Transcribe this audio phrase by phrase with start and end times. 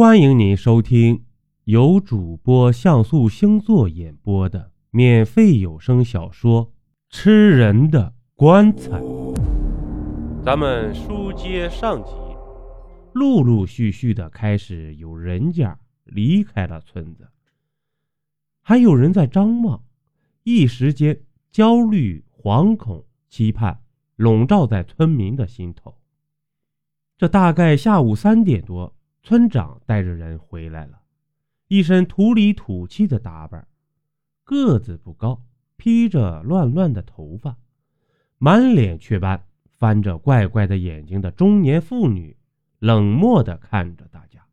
[0.00, 1.26] 欢迎您收听
[1.64, 6.68] 由主播像素星座演播的免费有声小说
[7.10, 8.98] 《吃人的棺材》。
[10.42, 12.12] 咱们书接上集，
[13.12, 17.28] 陆陆续续的开始有人家离开了村子，
[18.62, 19.84] 还有人在张望，
[20.44, 21.20] 一时间
[21.52, 23.78] 焦虑、惶恐、期盼
[24.16, 25.94] 笼罩在村民的心头。
[27.18, 28.94] 这大概下午三点多。
[29.22, 31.00] 村长带着人回来了，
[31.68, 33.68] 一身土里土气的打扮，
[34.44, 35.42] 个子不高，
[35.76, 37.56] 披着乱乱的头发，
[38.38, 39.44] 满脸雀斑，
[39.78, 42.36] 翻着怪怪的眼睛的中年妇女，
[42.78, 44.44] 冷漠的看着大家。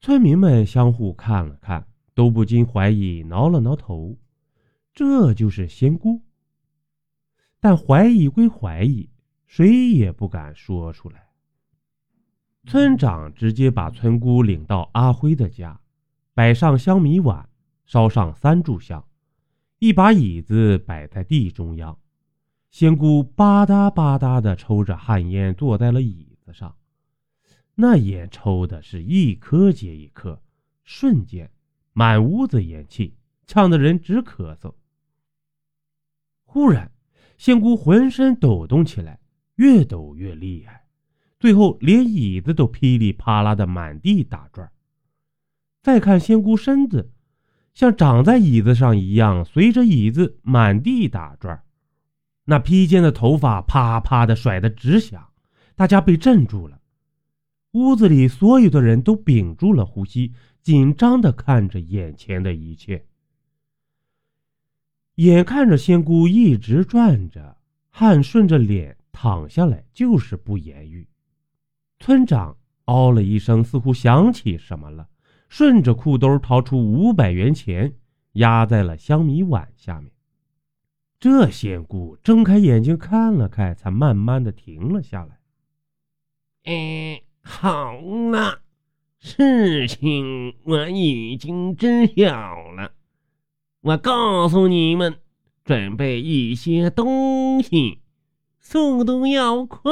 [0.00, 4.16] 村民们相互看了看，都不禁怀疑，挠了挠头，
[4.94, 6.22] 这就是仙姑。
[7.58, 9.10] 但怀疑归怀疑，
[9.46, 11.29] 谁也不敢说出来。
[12.66, 15.80] 村长直接把村姑领到阿辉的家，
[16.34, 17.48] 摆上香米碗，
[17.84, 19.04] 烧上三炷香，
[19.78, 21.98] 一把椅子摆在地中央。
[22.70, 26.76] 仙姑吧嗒吧嗒的抽着旱烟，坐在了椅子上，
[27.74, 30.40] 那烟抽的是一颗接一颗，
[30.84, 31.50] 瞬间
[31.92, 34.74] 满屋子烟气，呛得人直咳嗽。
[36.44, 36.92] 忽然，
[37.38, 39.18] 仙姑浑身抖动起来，
[39.56, 40.86] 越抖越厉害。
[41.40, 44.70] 最后，连椅子都噼里啪啦的满地打转。
[45.82, 47.10] 再看仙姑身子，
[47.72, 51.62] 像长在椅子上一样，随着椅子满地打转。
[52.44, 55.28] 那披肩的头发啪啪的甩得直响，
[55.74, 56.78] 大家被震住了。
[57.72, 63.06] 屋子里所有的人都屏住了呼吸，紧张的看着眼前的一切。
[65.14, 67.56] 眼看着仙姑一直转着，
[67.88, 71.06] 汗顺着脸淌下来，就是不言语。
[72.00, 72.56] 村长
[72.86, 75.06] 哦了一声，似乎想起什么了，
[75.50, 77.94] 顺着裤兜掏出五百元钱，
[78.32, 80.10] 压在了香米碗下面。
[81.20, 85.38] 这仙姑睁开眼睛看了看，才慢慢的停了下来。
[86.64, 87.92] 哎，好
[88.30, 88.62] 了，
[89.18, 92.92] 事情我已经知晓了。
[93.82, 95.16] 我告诉你们，
[95.62, 98.00] 准备一些东西，
[98.58, 99.90] 速度要快。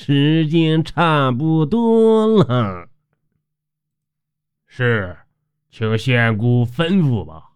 [0.00, 2.88] 时间差不多了，
[4.64, 5.18] 是，
[5.68, 7.50] 请仙姑吩咐吧，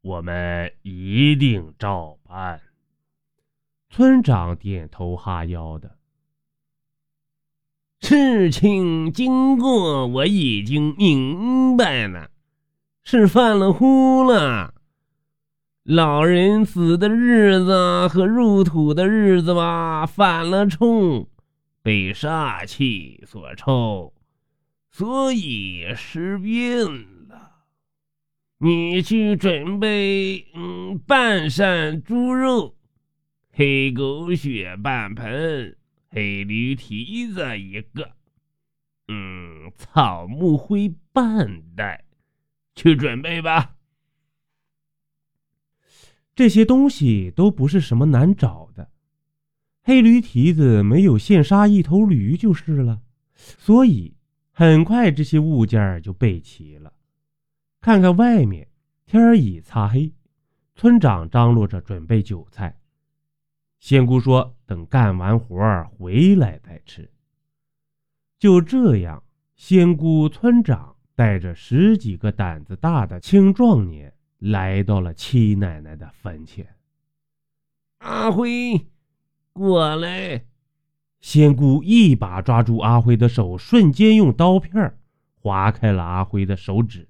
[0.00, 2.62] 我们一定照办。
[3.90, 5.98] 村长点头哈腰的。
[8.00, 12.30] 事情经过我已经明白了，
[13.02, 14.72] 是犯了呼了。
[15.82, 21.28] 老人死的日子和入土的日子吧，犯了冲。
[21.84, 24.14] 被煞气所抽，
[24.90, 26.82] 所以失变
[27.28, 27.66] 了。
[28.56, 32.78] 你去准备，嗯，半扇猪肉，
[33.50, 35.76] 黑狗血半盆，
[36.08, 38.12] 黑驴蹄子一个，
[39.08, 42.06] 嗯，草木灰半袋，
[42.74, 43.76] 去准备吧。
[46.34, 48.90] 这些东西都不是什么难找的。
[49.86, 53.02] 黑驴蹄子没有现杀一头驴就是了，
[53.36, 54.16] 所以
[54.50, 56.90] 很快这些物件就备齐了。
[57.82, 58.66] 看看外面，
[59.04, 60.14] 天已擦黑，
[60.74, 62.78] 村长张罗着准备酒菜。
[63.78, 67.10] 仙姑说：“等干完活回来再吃。”
[68.40, 69.22] 就这样，
[69.54, 76.66] 仙姑、村长带着十几个胆子大的青壮年来到了七奶奶的坟前。
[77.98, 78.86] 阿辉。
[79.54, 80.44] 过来！
[81.20, 84.98] 仙姑一把抓住阿辉的手，瞬间用刀片
[85.36, 87.08] 划开了阿辉的手指，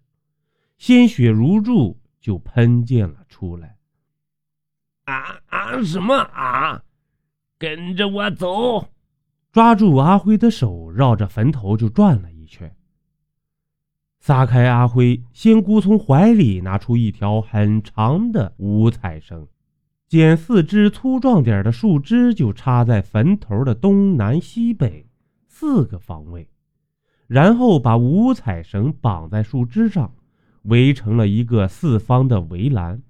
[0.76, 3.78] 鲜血如注就喷溅了出来。
[5.06, 5.82] 啊啊！
[5.82, 6.82] 什么啊？
[7.58, 8.90] 跟着我走！
[9.50, 12.76] 抓住阿辉的手，绕着坟头就转了一圈。
[14.20, 19.48] 撒开阿辉，仙姑从怀里拿出一条很长的五彩绳。
[20.14, 25.08] 捡四枝粗壮点的树枝，就插在坟头的东南西北
[25.48, 26.48] 四个方位，
[27.26, 30.14] 然后把五彩绳绑在树枝上，
[30.62, 33.02] 围成了一个四方的围栏。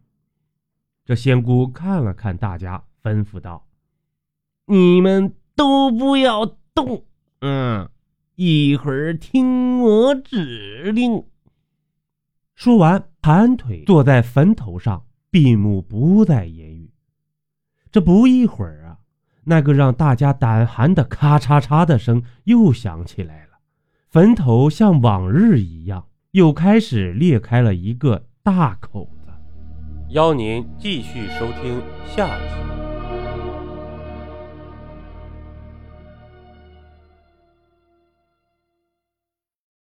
[1.05, 3.67] 这仙姑看了看大家，吩咐道
[4.65, 7.05] ：“你们都不要动，
[7.41, 7.87] 嗯，
[8.37, 11.23] 一会儿听我指令。”
[12.57, 16.84] 说完，盘腿坐在坟头上，闭目不再言语。
[17.95, 18.99] 这不一会儿啊，
[19.45, 23.51] 那个让大家胆寒的咔嚓嚓的声又响起来了，
[24.11, 29.31] 坟头像往日一样，又开始裂开了一个大口子。
[30.09, 32.84] 邀您继续收听下集。